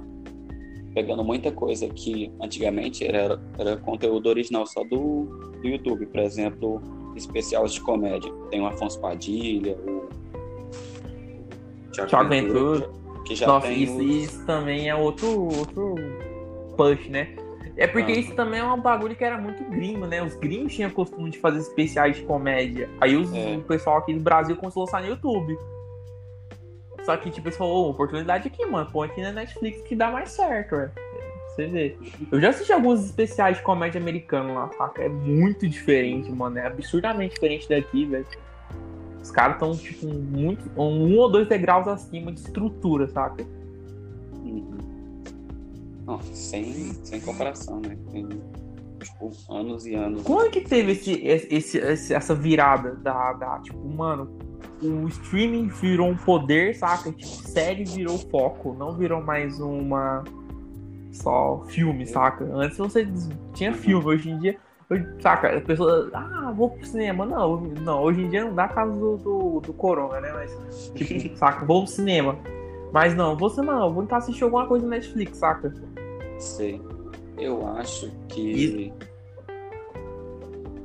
pegando 0.93 1.23
muita 1.23 1.51
coisa 1.51 1.87
que 1.87 2.31
antigamente 2.41 3.05
era, 3.07 3.41
era 3.57 3.77
conteúdo 3.77 4.27
original 4.27 4.67
só 4.67 4.83
do, 4.83 5.23
do 5.61 5.67
YouTube. 5.67 6.05
Por 6.07 6.19
exemplo, 6.19 6.81
especiais 7.15 7.71
de 7.73 7.81
comédia. 7.81 8.31
Tem 8.49 8.61
o 8.61 8.65
Afonso 8.67 8.99
Padilha, 8.99 9.77
o 9.85 10.07
Thiago 12.07 12.29
Ventura. 12.29 12.89
que 13.25 13.35
já 13.35 13.47
Nossa, 13.47 13.67
tem 13.67 13.83
isso, 13.83 13.97
os- 13.97 14.03
isso 14.05 14.45
também 14.45 14.89
é 14.89 14.95
outro, 14.95 15.43
outro 15.57 15.95
push, 16.75 17.07
né? 17.09 17.35
É 17.77 17.87
porque 17.87 18.11
Ah. 18.11 18.15
isso 18.19 18.35
também 18.35 18.59
é 18.59 18.63
um 18.63 18.79
bagulho 18.79 19.15
que 19.15 19.23
era 19.23 19.37
muito 19.37 19.63
gringo, 19.63 20.05
né? 20.05 20.21
Os 20.21 20.35
gringos 20.35 20.73
tinham 20.73 20.89
costume 20.89 21.29
de 21.29 21.39
fazer 21.39 21.59
especiais 21.59 22.17
de 22.17 22.23
comédia. 22.23 22.89
Aí 22.99 23.15
os- 23.15 23.33
É. 23.33 23.55
o 23.57 23.61
pessoal 23.61 23.97
aqui 23.97 24.13
do 24.13 24.19
Brasil 24.19 24.55
começou 24.55 24.81
a 24.81 24.85
lançar 24.85 25.01
no 25.01 25.07
YouTube. 25.07 25.57
Só 27.03 27.17
que, 27.17 27.31
tipo, 27.31 27.47
eles 27.47 27.57
falaram, 27.57 27.77
ô, 27.77 27.89
oportunidade 27.89 28.47
aqui, 28.47 28.65
mano. 28.65 28.89
Põe 28.91 29.07
aqui 29.07 29.21
na 29.21 29.31
Netflix 29.31 29.81
que 29.81 29.95
dá 29.95 30.11
mais 30.11 30.29
certo, 30.31 30.75
ué. 30.75 30.91
Você 31.47 31.65
vê. 31.67 31.97
Eu 32.31 32.39
já 32.39 32.49
assisti 32.49 32.71
alguns 32.71 33.03
especiais 33.05 33.57
de 33.57 33.63
comédia 33.63 33.99
americano 33.99 34.53
lá, 34.53 34.69
saca? 34.77 35.01
É 35.03 35.09
muito 35.09 35.67
diferente, 35.67 36.31
mano. 36.31 36.57
É 36.59 36.67
absurdamente 36.67 37.33
diferente 37.33 37.67
daqui, 37.67 38.05
velho. 38.05 38.25
Os 39.21 39.31
caras 39.31 39.55
estão, 39.55 39.75
tipo, 39.75 40.07
muito, 40.07 40.63
um 40.79 41.17
ou 41.17 41.29
dois 41.29 41.47
degraus 41.47 41.87
acima 41.87 42.31
de 42.31 42.39
estrutura, 42.39 43.07
saca? 43.07 43.45
Uhum. 46.11 46.17
Não, 46.17 46.21
sem, 46.33 46.93
sem 47.03 47.21
comparação, 47.21 47.79
né? 47.79 47.97
Tem, 48.11 48.27
tipo, 48.99 49.31
anos 49.49 49.85
e 49.85 49.95
anos. 49.95 50.23
Quando 50.23 50.51
que 50.51 50.61
teve 50.61 50.91
esse, 50.91 51.13
esse, 51.25 51.77
esse, 51.77 52.13
essa 52.13 52.35
virada 52.35 52.95
da, 52.95 53.33
da, 53.33 53.59
tipo, 53.59 53.79
mano, 53.89 54.37
o 54.81 55.07
streaming 55.07 55.67
virou 55.67 56.09
um 56.09 56.17
poder, 56.17 56.75
saca? 56.75 57.11
Tipo, 57.11 57.31
série 57.47 57.85
virou 57.85 58.17
foco, 58.17 58.73
não 58.73 58.95
virou 58.95 59.21
mais 59.21 59.59
uma 59.59 60.23
só 61.11 61.63
filme, 61.67 62.05
saca? 62.05 62.45
Antes 62.53 62.77
você 62.77 63.07
tinha 63.53 63.73
filme, 63.73 64.05
hoje 64.05 64.29
em 64.29 64.39
dia, 64.39 64.57
saca? 65.19 65.57
A 65.57 65.61
pessoa, 65.61 66.09
ah, 66.13 66.51
vou 66.55 66.69
pro 66.69 66.85
cinema. 66.85 67.25
Não, 67.25 67.61
não, 67.61 68.01
hoje 68.01 68.21
em 68.21 68.29
dia 68.29 68.43
não 68.43 68.53
dá 68.53 68.67
caso 68.67 68.93
do, 68.93 69.17
do, 69.17 69.59
do 69.61 69.73
corona, 69.73 70.19
né? 70.19 70.31
Mas, 70.33 70.91
tipo, 70.95 71.35
saca? 71.37 71.65
Vou 71.65 71.83
pro 71.83 71.91
cinema. 71.91 72.37
Mas 72.91 73.15
não, 73.15 73.37
você 73.37 73.61
não, 73.61 73.93
vou 73.93 74.03
tentar 74.03 74.17
assistir 74.17 74.43
alguma 74.43 74.67
coisa 74.67 74.85
no 74.85 74.91
Netflix, 74.91 75.37
saca? 75.37 75.73
Sei. 76.41 76.81
Eu 77.37 77.65
acho 77.67 78.11
que 78.27 78.91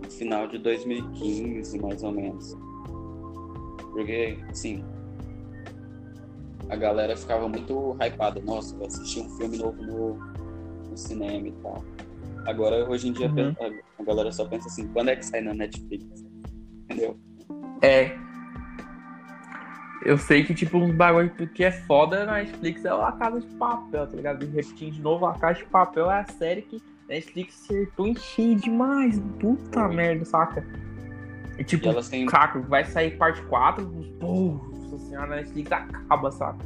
no 0.03 0.11
final 0.11 0.47
de 0.47 0.59
2015, 0.59 1.79
mais 1.81 2.03
ou 2.03 2.13
menos. 2.13 2.55
Porque, 3.93 4.39
assim, 4.51 4.85
a 6.69 6.77
galera 6.77 7.17
ficava 7.17 7.49
muito 7.49 7.97
hypada. 8.01 8.41
Nossa, 8.43 8.77
vou 8.77 8.87
assistir 8.87 9.21
um 9.21 9.31
filme 9.39 9.57
novo 9.57 9.83
no, 9.83 10.15
no 10.91 10.97
cinema 10.97 11.49
e 11.49 11.53
tal. 11.53 11.83
Agora, 12.47 12.89
hoje 12.89 13.09
em 13.09 13.13
dia, 13.13 13.29
uhum. 13.29 13.55
a 13.99 14.05
galera 14.05 14.31
só 14.31 14.45
pensa 14.45 14.69
assim, 14.69 14.87
quando 14.89 15.09
é 15.09 15.17
que 15.17 15.25
sai 15.25 15.41
na 15.41 15.55
Netflix? 15.55 16.05
Entendeu? 16.85 17.19
É. 17.83 18.26
Eu 20.03 20.19
sei 20.19 20.45
que, 20.45 20.55
tipo, 20.55 20.79
um 20.79 20.93
bagulho 20.93 21.31
que 21.31 21.65
é 21.65 21.73
foda 21.73 22.25
na 22.25 22.35
Netflix 22.35 22.85
é 22.85 22.91
a 22.91 23.13
Casa 23.13 23.41
de 23.41 23.47
Papel, 23.57 24.07
tá 24.07 24.17
ligado? 24.17 24.47
Repetindo 24.47 24.93
de 24.93 25.01
novo, 25.01 25.27
a 25.27 25.35
Casa 25.35 25.61
de 25.61 25.65
Papel 25.67 26.11
é 26.11 26.21
a 26.21 26.25
série 26.25 26.63
que 26.63 26.83
Netflix 27.09 27.63
acertou 27.65 28.07
em 28.07 28.17
cheio 28.17 28.57
demais. 28.57 29.21
Puta 29.41 29.89
merda, 29.89 30.25
saca? 30.25 30.65
E, 31.59 31.65
tipo, 31.65 31.89
e 31.89 32.03
têm... 32.11 32.29
saca, 32.29 32.61
vai 32.61 32.85
sair 32.85 33.17
parte 33.17 33.41
4, 33.43 33.87
pô, 34.21 34.61
nossa 34.73 34.99
senhora, 34.99 35.33
a 35.33 35.37
Netflix 35.37 35.73
acaba, 35.73 36.31
saca? 36.31 36.65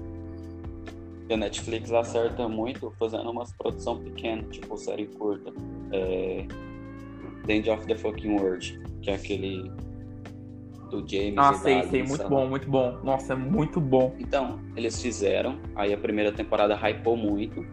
E 1.29 1.35
a 1.35 1.37
Netflix 1.37 1.93
acerta 1.93 2.49
muito 2.49 2.93
fazendo 2.99 3.31
umas 3.31 3.53
produção 3.53 4.01
pequena, 4.01 4.43
tipo 4.45 4.77
série 4.77 5.07
curta. 5.07 5.53
É... 5.93 6.47
The 7.47 7.55
End 7.55 7.71
of 7.71 7.87
the 7.87 7.97
Fucking 7.97 8.33
World, 8.33 8.81
que 9.01 9.11
é 9.11 9.15
aquele 9.15 9.71
do 10.91 11.09
James. 11.09 11.35
Ah, 11.39 11.55
sei, 11.55 11.83
sei, 11.85 12.03
muito 12.03 12.29
bom, 12.29 12.47
muito 12.49 12.69
bom. 12.69 12.99
Nossa, 13.03 13.33
é 13.33 13.37
muito 13.37 13.81
bom. 13.81 14.15
Então, 14.19 14.61
eles 14.77 15.01
fizeram, 15.01 15.59
aí 15.75 15.93
a 15.93 15.97
primeira 15.97 16.33
temporada 16.33 16.75
hypou 16.75 17.17
muito. 17.17 17.65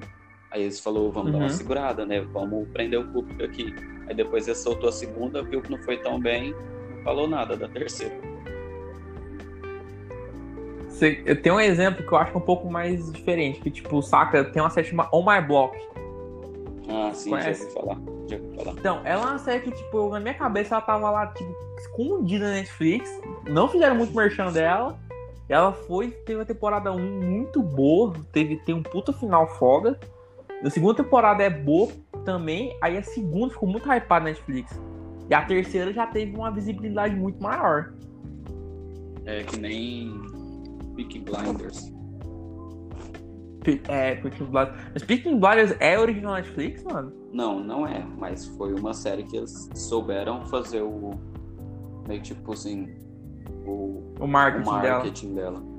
Aí 0.52 0.62
eles 0.64 0.80
falou, 0.80 1.12
vamos 1.12 1.28
uhum. 1.28 1.32
dar 1.34 1.38
uma 1.40 1.52
uhum. 1.52 1.58
segurada, 1.58 2.06
né? 2.06 2.22
Vamos 2.22 2.68
prender 2.70 3.00
o 3.00 3.08
público 3.08 3.44
aqui. 3.44 3.76
Aí 4.08 4.16
depois 4.16 4.48
ele 4.48 4.56
soltou 4.56 4.90
a 4.90 4.92
segunda, 4.92 5.44
viu 5.44 5.62
que 5.62 5.70
não 5.70 5.80
foi 5.80 5.98
tão 5.98 6.20
bem, 6.20 6.56
não 6.96 7.04
falou 7.04 7.28
nada 7.28 7.58
da 7.58 7.68
terceira. 7.68 8.16
Eu 11.26 11.40
tenho 11.42 11.56
um 11.56 11.60
exemplo 11.60 12.04
que 12.06 12.12
eu 12.12 12.18
acho 12.18 12.36
um 12.36 12.42
pouco 12.42 12.70
mais 12.72 13.12
diferente, 13.12 13.60
que 13.60 13.70
tipo, 13.70 14.02
saca, 14.02 14.44
tem 14.46 14.62
uma 14.62 14.70
série 14.70 14.88
chamada 14.88 15.10
On 15.14 15.24
My 15.24 15.40
Block. 15.46 15.78
Ah, 16.90 17.12
sim, 17.14 17.30
Conhece? 17.30 17.60
já 17.60 17.66
ouvi 17.66 17.74
falar. 17.74 17.98
Já 18.28 18.38
ouvi 18.38 18.56
falar. 18.56 18.72
Então, 18.72 19.02
ela 19.04 19.24
é 19.24 19.28
uma 19.28 19.38
série 19.38 19.60
que, 19.60 19.72
tipo, 19.72 20.10
na 20.10 20.20
minha 20.20 20.34
cabeça 20.34 20.76
ela 20.76 20.82
tava 20.82 21.12
lá, 21.12 21.28
tipo, 21.28 21.67
escondida 21.81 22.46
na 22.46 22.55
Netflix. 22.55 23.10
Não 23.48 23.67
fizeram 23.67 23.96
muito 23.96 24.15
merchan 24.15 24.51
dela. 24.51 24.98
Ela 25.50 25.72
foi, 25.72 26.12
teve 26.12 26.41
a 26.41 26.46
temporada 26.46 26.91
1 26.91 27.00
muito 27.00 27.62
boa, 27.63 28.13
teve, 28.34 28.57
tem 28.57 28.75
um 28.75 28.84
puta 28.84 29.13
final 29.13 29.48
foda. 29.55 29.98
A 30.63 30.69
segunda 30.69 30.96
temporada 30.96 31.43
é 31.43 31.50
boa 31.50 31.89
também, 32.25 32.75
aí 32.81 32.98
a 32.98 33.03
segunda 33.03 33.53
ficou 33.53 33.69
muito 33.69 33.88
hypada 33.89 34.25
na 34.25 34.31
Netflix. 34.31 34.77
E 35.29 35.34
a 35.34 35.46
terceira 35.46 35.93
já 35.93 36.07
teve 36.07 36.36
uma 36.36 36.51
visibilidade 36.51 37.15
muito 37.15 37.41
maior. 37.41 37.93
É 39.25 39.43
que 39.43 39.57
nem 39.57 40.22
Peaky 40.96 41.19
Blinders. 41.19 41.93
É, 43.88 44.15
Peaky 44.15 44.43
Blinders. 44.43 44.77
Mas 44.93 45.03
Peaky 45.03 45.36
Blinders 45.36 45.75
é 45.79 46.00
original 46.00 46.36
Netflix, 46.36 46.84
mano? 46.84 47.13
Não, 47.34 47.60
não 47.60 47.86
é. 47.86 48.05
Mas 48.17 48.46
foi 48.46 48.74
uma 48.74 48.93
série 48.93 49.24
que 49.24 49.38
eles 49.38 49.69
souberam 49.75 50.46
fazer 50.46 50.81
o. 50.81 51.12
Meio 52.08 52.22
tipo 52.22 52.54
assim. 52.54 52.90
O, 53.66 54.14
o 54.20 54.28
marketing, 54.28 54.70
o 54.70 54.72
marketing 54.72 55.36
dela. 55.36 55.60
dela. 55.60 55.78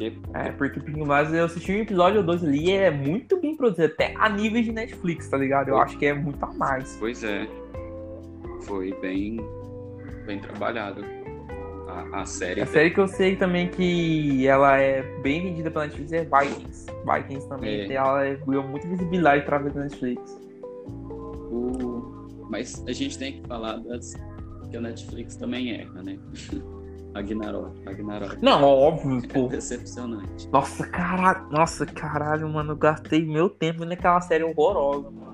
Porque... 0.00 0.18
É, 0.32 0.52
porque 0.52 0.80
Peaky 0.80 0.98
Blinders 0.98 1.32
eu 1.34 1.44
assisti 1.44 1.72
um 1.72 1.80
episódio 1.80 2.20
ou 2.20 2.26
dois 2.26 2.42
ali 2.42 2.68
e 2.68 2.72
é 2.72 2.90
muito 2.90 3.38
bem 3.38 3.54
produzido, 3.54 3.92
até 3.92 4.14
a 4.16 4.28
nível 4.30 4.62
de 4.62 4.72
Netflix, 4.72 5.28
tá 5.28 5.36
ligado? 5.36 5.68
Eu 5.68 5.78
acho 5.78 5.98
que 5.98 6.06
é 6.06 6.14
muito 6.14 6.42
a 6.42 6.52
mais. 6.54 6.96
Pois 6.98 7.22
é. 7.22 7.46
Foi 8.62 8.94
bem, 9.00 9.38
bem 10.26 10.38
trabalhado 10.38 11.04
a, 11.90 12.22
a 12.22 12.26
série. 12.26 12.62
A 12.62 12.66
série 12.66 12.90
que 12.90 13.00
eu 13.00 13.08
sei 13.08 13.36
também 13.36 13.68
que 13.68 14.46
ela 14.46 14.78
é 14.78 15.02
bem 15.20 15.42
vendida 15.42 15.70
pela 15.70 15.84
Netflix 15.84 16.12
é 16.12 16.24
Vikings. 16.24 16.86
Vikings 17.04 17.48
também. 17.48 17.80
É. 17.80 17.92
Ela 17.92 18.34
ganhou 18.46 18.64
muita 18.64 18.88
visibilidade 18.88 19.42
através 19.42 19.74
da 19.74 19.82
Netflix. 19.82 20.40
O... 21.50 22.46
Mas 22.48 22.82
a 22.86 22.92
gente 22.92 23.18
tem 23.18 23.40
que 23.40 23.48
falar 23.48 23.76
das 23.78 24.14
que 24.70 24.76
a 24.76 24.80
Netflix 24.80 25.36
também 25.36 25.72
erra, 25.72 26.02
né? 26.02 26.18
Ragnarok, 27.14 27.84
Ragnarok. 27.84 28.38
Não, 28.40 28.62
óbvio, 28.62 29.20
pô. 29.28 29.46
É 29.46 29.48
decepcionante. 29.48 30.48
Nossa, 30.48 30.86
caralho, 30.86 31.48
nossa, 31.50 31.84
caralho, 31.84 32.48
mano, 32.48 32.72
eu 32.72 32.76
gastei 32.76 33.24
meu 33.24 33.48
tempo 33.48 33.84
naquela 33.84 34.20
série 34.20 34.44
horrorosa, 34.44 35.10
mano. 35.10 35.30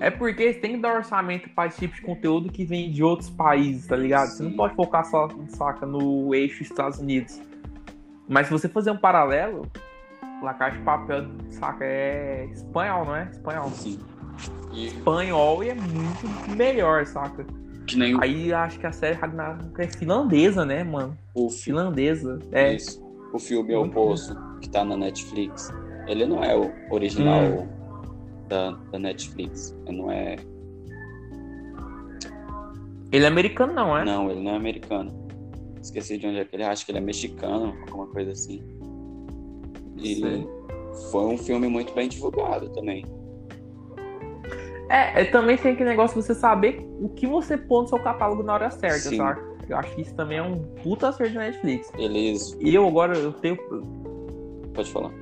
É 0.00 0.10
porque 0.10 0.54
você 0.54 0.58
tem 0.58 0.72
que 0.72 0.78
dar 0.78 0.94
orçamento 0.94 1.50
para 1.50 1.68
esse 1.68 1.80
tipo 1.80 1.94
de 1.94 2.00
conteúdo 2.00 2.50
que 2.50 2.64
vem 2.64 2.90
de 2.90 3.04
outros 3.04 3.28
países, 3.28 3.86
tá 3.86 3.96
ligado? 3.96 4.28
Sim. 4.28 4.36
Você 4.36 4.42
não 4.44 4.52
pode 4.52 4.74
focar 4.74 5.04
só, 5.04 5.28
saca, 5.48 5.84
no 5.84 6.34
eixo 6.34 6.62
Estados 6.62 6.98
Unidos. 6.98 7.38
Mas 8.26 8.46
se 8.46 8.52
você 8.52 8.68
fazer 8.68 8.90
um 8.90 8.96
paralelo, 8.96 9.70
La 10.42 10.54
Caixa 10.54 10.78
de 10.78 10.84
Papel, 10.84 11.26
saca, 11.50 11.84
é 11.84 12.46
espanhol, 12.46 13.04
não 13.04 13.14
é? 13.14 13.28
Espanhol. 13.30 13.68
Sim. 13.70 13.98
E... 14.72 14.86
Espanhol 14.86 15.64
e 15.64 15.70
é 15.70 15.74
muito 15.74 16.56
melhor, 16.56 17.06
saca? 17.06 17.44
Que 17.86 17.96
nem. 17.96 18.16
Aí 18.22 18.52
acho 18.52 18.78
que 18.78 18.86
a 18.86 18.92
série 18.92 19.16
Ragnarok 19.16 19.80
é 19.80 19.88
finlandesa, 19.88 20.64
né, 20.64 20.84
mano? 20.84 21.16
O 21.34 21.50
finlandesa. 21.50 22.38
É. 22.52 22.74
Isso. 22.74 23.02
O 23.32 23.38
filme 23.38 23.74
O 23.74 23.88
Poço, 23.88 24.36
que 24.60 24.68
tá 24.68 24.84
na 24.84 24.96
Netflix, 24.96 25.72
ele 26.06 26.26
não 26.26 26.42
é 26.42 26.56
o 26.56 26.72
original 26.90 27.42
hum. 27.42 27.68
da, 28.48 28.72
da 28.92 28.98
Netflix. 28.98 29.76
Ele 29.86 29.98
não 29.98 30.10
é. 30.10 30.36
Ele 33.12 33.24
é 33.24 33.28
americano, 33.28 33.72
não, 33.72 33.96
é? 33.96 34.04
Não, 34.04 34.30
ele 34.30 34.40
não 34.40 34.52
é 34.52 34.56
americano. 34.56 35.12
Esqueci 35.80 36.18
de 36.18 36.26
onde 36.26 36.38
é 36.38 36.44
que 36.44 36.54
ele 36.54 36.64
acho 36.64 36.84
que 36.84 36.92
ele 36.92 36.98
é 36.98 37.00
mexicano, 37.00 37.74
alguma 37.86 38.06
coisa 38.08 38.32
assim. 38.32 38.62
E 39.96 40.16
Sim. 40.16 40.48
foi 41.10 41.24
um 41.24 41.38
filme 41.38 41.68
muito 41.68 41.92
bem 41.94 42.08
divulgado 42.08 42.68
também. 42.70 43.04
É, 44.90 45.22
é, 45.22 45.24
também 45.26 45.56
tem 45.56 45.72
aquele 45.72 45.88
negócio 45.88 46.20
de 46.20 46.26
você 46.26 46.34
saber 46.34 46.84
o 47.00 47.08
que 47.08 47.24
você 47.24 47.56
põe 47.56 47.82
no 47.82 47.88
seu 47.88 48.00
catálogo 48.00 48.42
na 48.42 48.54
hora 48.54 48.70
certa, 48.70 48.98
Sim. 48.98 49.18
sabe? 49.18 49.40
Eu 49.68 49.76
acho 49.76 49.94
que 49.94 50.02
isso 50.02 50.14
também 50.16 50.38
é 50.38 50.42
um 50.42 50.58
puta 50.82 51.10
acerto 51.10 51.34
da 51.34 51.40
Netflix. 51.42 51.92
Eles. 51.96 52.56
E 52.58 52.74
eu 52.74 52.86
agora 52.88 53.16
eu 53.16 53.32
tenho. 53.32 53.56
Pode 54.74 54.90
falar. 54.90 55.12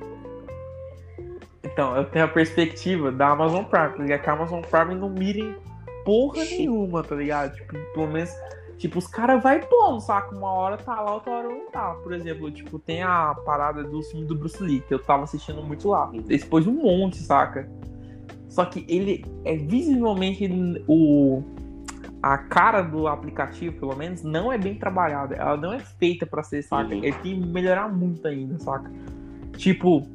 Então, 1.63 1.95
eu 1.95 2.05
tenho 2.05 2.25
a 2.25 2.27
perspectiva 2.27 3.11
da 3.11 3.27
Amazon 3.29 3.63
Prime, 3.63 3.89
tá 3.89 4.03
ligado? 4.03 4.21
Que 4.23 4.29
a 4.29 4.33
Amazon 4.33 4.61
Prime 4.61 4.95
não 4.95 5.09
mira 5.09 5.39
em 5.39 5.55
porra 6.03 6.43
nenhuma, 6.43 7.03
tá 7.03 7.15
ligado? 7.15 7.53
Tipo, 7.53 7.73
pelo 7.93 8.07
menos. 8.07 8.31
Tipo, 8.79 8.97
os 8.97 9.05
caras 9.05 9.43
vai 9.43 9.59
pondo, 9.59 9.99
saca? 9.99 10.35
Uma 10.35 10.51
hora 10.51 10.77
tá 10.77 10.99
lá, 10.99 11.13
outra 11.13 11.31
hora 11.31 11.47
não 11.47 11.69
tá. 11.69 11.91
Por 12.01 12.11
exemplo, 12.13 12.49
tipo, 12.49 12.79
tem 12.79 13.03
a 13.03 13.35
parada 13.45 13.83
do 13.83 14.01
filme 14.01 14.25
do 14.25 14.35
Bruce 14.35 14.63
Lee, 14.63 14.79
que 14.79 14.93
eu 14.93 14.99
tava 14.99 15.25
assistindo 15.25 15.61
muito 15.61 15.89
lá. 15.89 16.09
Pôs 16.49 16.65
um 16.65 16.73
monte, 16.73 17.17
saca? 17.17 17.69
Só 18.49 18.65
que 18.65 18.83
ele 18.89 19.23
é 19.45 19.55
visivelmente 19.55 20.49
o 20.87 21.43
a 22.21 22.37
cara 22.37 22.81
do 22.81 23.07
aplicativo, 23.07 23.79
pelo 23.79 23.95
menos, 23.95 24.23
não 24.23 24.51
é 24.51 24.57
bem 24.57 24.75
trabalhada. 24.75 25.35
Ela 25.35 25.55
não 25.55 25.73
é 25.73 25.79
feita 25.79 26.25
para 26.25 26.43
ser, 26.43 26.61
saca? 26.63 26.93
Uhum. 26.93 27.03
Ele 27.03 27.13
tem 27.13 27.41
que 27.41 27.47
melhorar 27.47 27.87
muito 27.87 28.27
ainda, 28.27 28.59
saca? 28.59 28.91
Tipo, 29.55 30.05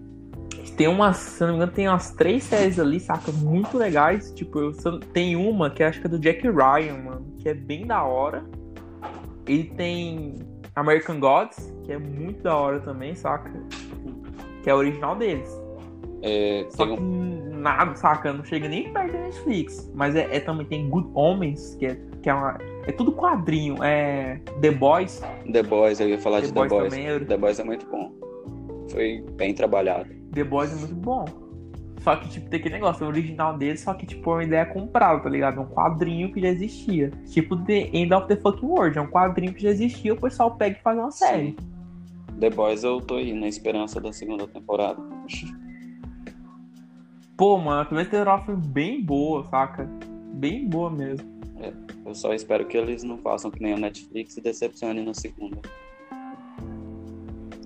tem 0.77 0.87
umas, 0.87 1.17
se 1.17 1.41
não 1.43 1.51
me 1.51 1.57
engano, 1.57 1.73
tem 1.73 1.89
umas 1.89 2.11
três 2.11 2.45
séries 2.45 2.79
ali, 2.79 3.01
saca? 3.01 3.33
Muito 3.33 3.79
legais. 3.79 4.33
Tipo, 4.33 4.59
eu, 4.59 5.01
tem 5.13 5.35
uma 5.35 5.71
que 5.71 5.83
acho 5.83 6.01
que 6.01 6.07
é 6.07 6.11
do 6.11 6.19
Jack 6.19 6.43
Ryan, 6.43 6.99
mano, 7.03 7.27
que 7.39 7.49
é 7.49 7.55
bem 7.55 7.87
da 7.87 8.03
hora. 8.03 8.45
Ele 9.47 9.65
tem 9.65 10.35
American 10.75 11.21
Gods, 11.21 11.73
que 11.85 11.93
é 11.93 11.99
muito 11.99 12.43
da 12.43 12.57
hora 12.57 12.81
também, 12.81 13.15
saca? 13.15 13.51
Que 14.63 14.69
é 14.69 14.75
original 14.75 15.17
deles. 15.17 15.49
É, 16.23 16.67
Só 16.71 16.87
que 16.87 17.01
um... 17.01 17.44
nada, 17.65 17.97
saca? 17.97 18.33
Não 18.33 18.45
chega 18.45 18.69
nem 18.69 18.93
perto 18.93 19.13
da 19.13 19.19
Netflix. 19.21 19.91
Mas 19.95 20.15
é, 20.15 20.29
é, 20.37 20.39
também 20.39 20.67
tem 20.67 20.89
Good 20.89 21.11
Homens, 21.15 21.75
que 21.77 21.87
é, 21.87 21.99
que 22.23 22.31
é 22.31 22.35
uma. 22.35 22.59
É 22.87 22.93
tudo 22.93 23.11
quadrinho. 23.13 23.83
É. 23.83 24.39
The 24.61 24.71
Boys. 24.71 25.23
The 25.51 25.63
Boys, 25.63 25.99
eu 25.99 26.09
ia 26.11 26.19
falar 26.19 26.43
The 26.43 26.49
de 26.49 26.53
Boys 26.53 26.71
The 26.71 26.79
Boys. 26.79 26.95
também, 26.95 27.27
The 27.27 27.37
Boys 27.37 27.59
é 27.59 27.65
muito 27.65 27.87
bom. 27.87 28.13
Foi 28.91 29.25
bem 29.33 29.55
trabalhado. 29.55 30.09
The 30.33 30.45
Boys 30.45 30.73
é 30.73 30.77
muito 30.77 30.95
bom. 30.95 31.25
Só 32.01 32.17
que, 32.17 32.29
tipo, 32.29 32.51
tem 32.51 32.61
aquele 32.61 32.75
negócio, 32.75 33.07
o 33.07 33.09
original 33.09 33.57
dele, 33.57 33.79
só 33.79 33.95
que, 33.95 34.05
tipo, 34.05 34.31
é 34.33 34.35
uma 34.35 34.45
ideia 34.45 34.67
comprada, 34.67 35.21
tá 35.21 35.31
ligado? 35.31 35.59
É 35.59 35.61
um 35.63 35.67
quadrinho 35.67 36.31
que 36.31 36.39
já 36.39 36.49
existia. 36.49 37.11
Tipo, 37.31 37.57
The 37.57 37.89
End 37.95 38.13
of 38.13 38.29
the 38.29 38.37
Fucking 38.37 38.67
World. 38.67 38.99
É 38.99 39.01
um 39.01 39.07
quadrinho 39.07 39.55
que 39.55 39.63
já 39.63 39.71
existia, 39.71 40.13
o 40.13 40.21
pessoal 40.21 40.55
pega 40.55 40.77
e 40.79 40.83
faz 40.83 40.99
uma 40.99 41.11
série. 41.11 41.57
The 42.39 42.51
Boys 42.51 42.85
eu 42.85 43.01
tô 43.01 43.15
aí 43.15 43.33
na 43.33 43.49
esperança 43.49 44.03
da 44.03 44.13
segunda 44.13 44.47
temporada. 44.47 45.01
Pô, 47.37 47.59
mano, 47.59 47.81
a 47.81 47.85
primeira 47.85 48.09
temporada 48.11 48.43
foi 48.43 48.57
bem 48.57 49.03
boa, 49.03 49.45
saca? 49.47 49.89
Bem 50.35 50.69
boa 50.69 50.91
mesmo. 50.91 51.33
Eu 52.05 52.15
só 52.15 52.35
espero 52.35 52.67
que 52.67 52.77
eles 52.77 53.03
não 53.03 53.19
façam 53.19 53.51
que 53.51 53.63
nem 53.63 53.73
a 53.73 53.79
Netflix 53.79 54.37
e 54.37 54.41
decepcionem 54.41 55.05
na 55.05 55.15
segunda. 55.15 55.59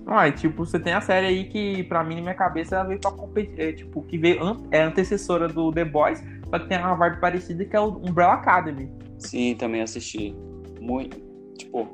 Ah, 0.07 0.27
e, 0.27 0.31
tipo, 0.31 0.65
você 0.65 0.79
tem 0.79 0.93
a 0.93 1.01
série 1.01 1.27
aí 1.27 1.43
que, 1.49 1.83
pra 1.83 2.03
mim, 2.03 2.15
na 2.15 2.21
minha 2.21 2.33
cabeça, 2.33 2.77
ela 2.77 2.85
veio 2.85 2.99
pra 2.99 3.11
competir. 3.11 3.59
É, 3.59 3.71
tipo, 3.73 4.01
que 4.03 4.17
veio 4.17 4.41
an- 4.43 4.63
é 4.71 4.81
antecessora 4.81 5.47
do 5.47 5.71
The 5.71 5.85
Boys, 5.85 6.23
só 6.49 6.57
que 6.57 6.67
tem 6.67 6.79
uma 6.79 6.95
vibe 6.95 7.19
parecida 7.19 7.63
que 7.65 7.75
é 7.75 7.79
o 7.79 7.97
Umbrella 7.97 8.33
Academy. 8.33 8.89
Sim, 9.19 9.53
também 9.55 9.81
assisti. 9.81 10.35
Muito. 10.81 11.19
Tipo, 11.57 11.87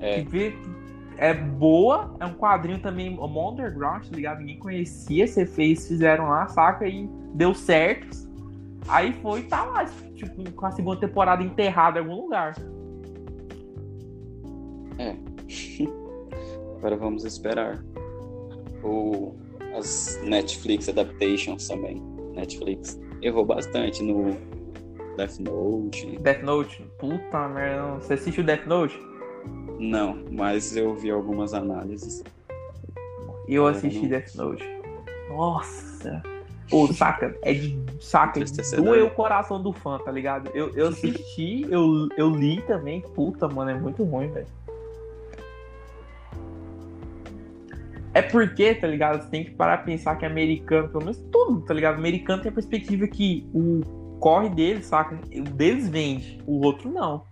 É. 0.00 0.22
Que 0.22 0.28
vê- 0.28 0.54
é 1.18 1.34
boa, 1.34 2.14
é 2.20 2.26
um 2.26 2.34
quadrinho 2.34 2.78
também, 2.78 3.18
um 3.18 3.48
underground, 3.50 4.06
tá 4.06 4.14
ligado? 4.14 4.38
Ninguém 4.38 4.58
conhecia, 4.58 5.26
você 5.26 5.44
fez, 5.44 5.88
fizeram 5.88 6.28
lá, 6.28 6.46
saca? 6.46 6.86
E 6.86 7.08
deu 7.34 7.52
certo. 7.54 8.16
Aí 8.86 9.12
foi, 9.20 9.42
tá 9.42 9.64
lá, 9.64 9.84
tipo, 10.14 10.50
com 10.52 10.66
a 10.66 10.70
segunda 10.70 11.00
temporada 11.00 11.42
enterrada 11.42 11.98
em 11.98 12.02
algum 12.02 12.22
lugar. 12.22 12.54
agora 16.78 16.96
vamos 16.96 17.24
esperar. 17.24 17.84
O, 18.82 19.34
as 19.76 20.20
Netflix 20.22 20.88
Adaptations 20.88 21.66
também. 21.66 22.00
Netflix 22.34 22.98
errou 23.20 23.44
bastante 23.44 24.02
no 24.04 24.36
Death 25.16 25.40
Note. 25.40 26.16
Death 26.20 26.42
Note, 26.44 26.82
puta 26.98 27.48
merda, 27.48 27.94
você 27.94 28.14
assistiu 28.14 28.44
Death 28.44 28.66
Note? 28.66 29.07
Não, 29.78 30.18
mas 30.30 30.76
eu 30.76 30.94
vi 30.94 31.10
algumas 31.10 31.54
análises. 31.54 32.22
Eu 33.46 33.66
assisti 33.66 34.02
não. 34.02 34.08
Death 34.08 34.34
Note. 34.34 34.64
Nossa. 35.30 36.22
Pô, 36.68 36.86
saca? 36.92 37.34
É 37.42 37.54
de. 37.54 37.78
Saca? 38.00 38.40
Doeu 38.76 39.06
o 39.06 39.10
coração 39.10 39.62
do 39.62 39.72
fã, 39.72 39.98
tá 39.98 40.10
ligado? 40.10 40.50
Eu, 40.52 40.70
eu 40.74 40.88
assisti, 40.88 41.66
eu, 41.70 42.08
eu 42.16 42.30
li 42.30 42.60
também. 42.62 43.00
Puta, 43.00 43.48
mano, 43.48 43.70
é 43.70 43.74
muito 43.74 44.04
ruim, 44.04 44.28
velho. 44.28 44.46
É 48.12 48.22
porque, 48.22 48.74
tá 48.74 48.86
ligado? 48.86 49.22
Você 49.22 49.30
tem 49.30 49.44
que 49.44 49.52
parar 49.52 49.78
pra 49.78 49.86
pensar 49.86 50.16
que 50.16 50.26
americano, 50.26 50.88
pelo 50.88 51.04
menos 51.04 51.18
tudo, 51.30 51.60
tá 51.60 51.72
ligado? 51.72 51.96
Americano 51.96 52.42
tem 52.42 52.50
a 52.50 52.54
perspectiva 52.54 53.06
que 53.06 53.48
o 53.54 53.80
corre 54.18 54.48
deles, 54.48 54.86
saca? 54.86 55.18
O 55.34 55.42
deles 55.42 55.88
vende, 55.88 56.42
o 56.46 56.64
outro 56.64 56.90
não. 56.90 57.22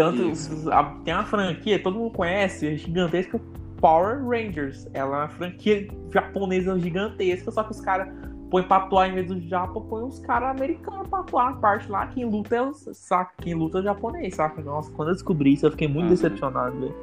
Tanto 0.00 0.70
a- 0.72 0.84
tem 1.04 1.14
uma 1.14 1.24
franquia, 1.24 1.82
todo 1.82 1.98
mundo 1.98 2.12
conhece, 2.12 2.66
é 2.68 2.76
gigantesca 2.76 3.40
Power 3.80 4.24
Rangers. 4.26 4.88
Ela 4.94 5.16
é 5.16 5.20
uma 5.20 5.28
franquia 5.28 5.88
japonesa 6.12 6.78
gigantesca, 6.78 7.50
só 7.50 7.62
que 7.62 7.70
os 7.72 7.80
caras 7.80 8.08
põem 8.50 8.62
pra 8.64 8.78
atuar 8.78 9.08
em 9.08 9.14
vez 9.14 9.26
do 9.28 9.40
Japa, 9.48 9.80
põe 9.80 10.02
uns 10.02 10.18
caras 10.18 10.50
americanos 10.50 11.08
pra 11.08 11.20
atuar 11.20 11.50
na 11.52 11.56
parte 11.58 11.90
lá. 11.90 12.06
Quem 12.08 12.24
luta 12.24 12.56
é 12.56 12.62
os, 12.62 12.88
saca? 12.94 13.32
Quem 13.38 13.54
luta 13.54 13.78
é 13.78 13.80
o 13.80 13.84
japonês, 13.84 14.34
saca? 14.34 14.60
Nossa, 14.62 14.90
quando 14.92 15.08
eu 15.08 15.14
descobri 15.14 15.52
isso, 15.52 15.66
eu 15.66 15.70
fiquei 15.70 15.86
muito 15.88 16.06
Aham. 16.06 16.14
decepcionado, 16.14 16.80
velho. 16.80 16.94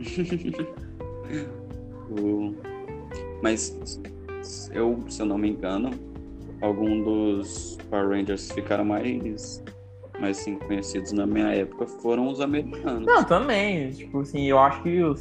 O- 2.10 2.54
Mas 3.42 4.00
eu, 4.72 4.98
se 5.08 5.20
eu 5.22 5.26
não 5.26 5.38
me 5.38 5.50
engano, 5.50 5.90
algum 6.60 7.02
dos 7.02 7.78
Power 7.90 8.08
Rangers 8.10 8.50
ficaram 8.52 8.84
mais, 8.84 9.62
mais 10.22 10.38
assim, 10.38 10.56
conhecidos 10.56 11.12
na 11.12 11.26
minha 11.26 11.48
época 11.52 11.86
foram 11.86 12.28
os 12.28 12.40
americanos. 12.40 13.04
Não, 13.04 13.24
também. 13.24 13.90
Tipo 13.90 14.20
assim, 14.20 14.44
eu 14.44 14.58
acho 14.58 14.80
que 14.82 15.02
o, 15.02 15.10
o- 15.12 15.16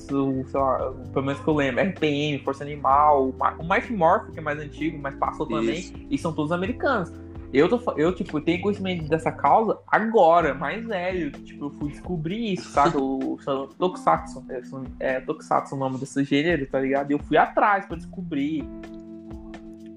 sei 0.47 0.59
lá, 0.59 0.93
pelo 1.11 1.25
menos 1.25 1.41
que 1.41 1.47
eu 1.47 1.55
lembro, 1.55 1.81
RPM, 1.81 2.39
Força 2.43 2.63
Animal, 2.63 3.29
o 3.59 3.63
Mighty 3.67 3.91
Morph, 3.93 4.29
que 4.31 4.39
é 4.39 4.41
mais 4.41 4.59
antigo, 4.59 4.97
mas 5.01 5.15
passou 5.15 5.45
também, 5.47 5.79
Isso. 5.79 5.93
e 6.09 6.17
são 6.17 6.31
todos 6.31 6.51
americanos. 6.51 7.11
Eu, 7.51 7.67
tô, 7.67 7.91
eu, 7.97 8.13
tipo, 8.15 8.39
tenho 8.39 8.61
conhecimento 8.61 9.09
dessa 9.09 9.29
causa 9.29 9.77
agora, 9.87 10.53
mais 10.53 10.85
velho. 10.85 11.31
Tipo, 11.31 11.65
eu 11.65 11.69
fui 11.71 11.89
descobrir 11.89 12.53
isso, 12.53 12.69
sabe? 12.69 12.95
O, 12.95 13.37
Tokusatsu, 13.77 14.45
é, 14.49 14.63
são- 14.63 14.85
é 15.01 15.19
Tokusatsu 15.19 15.75
o 15.75 15.77
nome 15.77 15.97
desse 15.97 16.23
gênero, 16.23 16.65
tá 16.67 16.79
ligado? 16.79 17.11
E 17.11 17.13
eu 17.13 17.19
fui 17.19 17.35
atrás 17.35 17.85
pra 17.85 17.97
descobrir. 17.97 18.63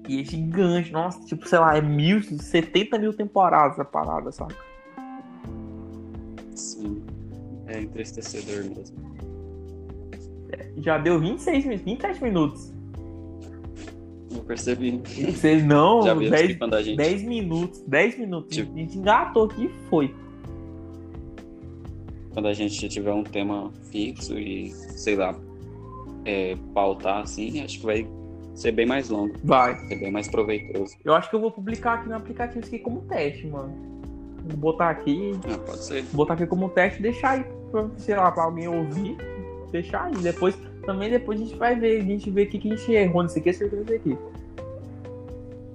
E 0.07 0.19
é 0.19 0.23
gigante, 0.25 0.91
nossa, 0.91 1.23
tipo, 1.25 1.47
sei 1.47 1.57
lá, 1.59 1.77
é 1.77 1.81
mil, 1.81 2.21
70 2.21 2.97
mil 2.99 3.13
temporadas 3.13 3.79
a 3.79 3.85
parada, 3.85 4.31
saca? 4.33 4.53
Sim. 6.55 7.01
É 7.67 7.81
entristecedor 7.81 8.63
mesmo. 8.63 8.95
Já 10.77 10.97
deu 10.97 11.19
26, 11.19 11.65
min- 11.65 11.77
27 11.77 12.23
minutos. 12.23 12.73
Eu 14.33 14.43
percebi. 14.43 15.01
Você 15.05 15.61
não, 15.61 16.01
Já 16.03 16.13
vimos 16.13 16.31
10, 16.31 16.47
que 16.47 16.55
quando 16.55 16.73
a 16.75 16.81
gente. 16.83 16.97
10 16.97 17.23
minutos, 17.23 17.81
10 17.87 18.19
minutos. 18.19 18.55
Tipo- 18.55 18.73
A 18.73 18.77
gente 18.77 18.97
engatou 18.97 19.45
aqui 19.45 19.65
e 19.65 19.69
foi. 19.89 20.13
Quando 22.33 22.47
a 22.47 22.53
gente 22.53 22.87
tiver 22.89 23.13
um 23.13 23.23
tema 23.23 23.71
fixo 23.89 24.37
e, 24.37 24.69
sei 24.71 25.15
lá, 25.15 25.33
é, 26.25 26.55
pautar 26.73 27.21
assim, 27.21 27.61
acho 27.61 27.79
que 27.79 27.85
vai 27.85 28.07
ser 28.53 28.71
bem 28.73 28.85
mais 28.85 29.09
longo, 29.09 29.33
Vai. 29.43 29.75
ser 29.87 29.95
bem 29.99 30.11
mais 30.11 30.27
proveitoso. 30.27 30.95
Eu 31.03 31.13
acho 31.13 31.29
que 31.29 31.35
eu 31.35 31.39
vou 31.39 31.51
publicar 31.51 31.93
aqui 31.95 32.09
no 32.09 32.15
aplicativo 32.15 32.59
isso 32.59 32.67
aqui 32.75 32.79
como 32.79 33.01
teste, 33.03 33.47
mano. 33.47 33.73
Botar 34.55 34.89
aqui, 34.89 35.31
Ah, 35.51 35.57
pode 35.65 35.83
ser. 35.83 36.03
botar 36.13 36.33
aqui 36.35 36.45
como 36.45 36.69
teste 36.69 36.99
e 36.99 37.03
deixar 37.03 37.31
aí, 37.31 37.45
pra, 37.71 37.87
sei 37.97 38.15
lá, 38.15 38.31
pra 38.31 38.43
alguém 38.43 38.67
ouvir. 38.67 39.17
Deixar 39.71 40.05
aí. 40.05 40.15
Depois, 40.15 40.55
também 40.85 41.09
depois 41.09 41.39
a 41.41 41.43
gente 41.43 41.55
vai 41.57 41.75
ver, 41.75 42.01
a 42.01 42.03
gente 42.03 42.29
vê 42.29 42.43
o 42.43 42.47
que, 42.49 42.59
que 42.59 42.71
a 42.71 42.75
gente 42.75 42.91
errou 42.91 43.23
nisso 43.23 43.37
aqui, 43.39 43.49
nisso 43.49 43.93
aqui. 43.93 44.17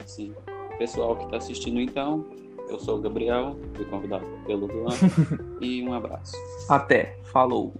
Sim. 0.06 0.35
Pessoal 0.78 1.16
que 1.16 1.24
está 1.24 1.37
assistindo, 1.37 1.80
então, 1.80 2.24
eu 2.68 2.78
sou 2.78 2.98
o 2.98 3.00
Gabriel, 3.02 3.56
fui 3.74 3.85
convidado 3.87 4.24
pelo 4.46 4.66
Luan, 4.66 4.94
e 5.61 5.83
um 5.83 5.92
abraço. 5.92 6.37
Até. 6.68 7.16
Falou. 7.24 7.74